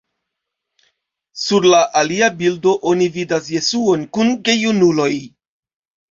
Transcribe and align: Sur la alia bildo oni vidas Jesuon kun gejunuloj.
Sur 1.41 1.65
la 1.73 1.81
alia 2.01 2.29
bildo 2.39 2.73
oni 2.91 3.09
vidas 3.17 3.49
Jesuon 3.57 4.05
kun 4.17 4.31
gejunuloj. 4.49 5.11